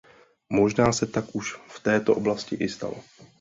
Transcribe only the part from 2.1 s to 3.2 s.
oblasti i stalo.